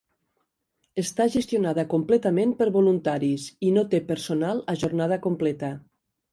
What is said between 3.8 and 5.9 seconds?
té personal a jornada completa.